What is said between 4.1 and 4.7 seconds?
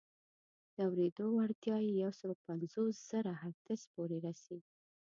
رسي.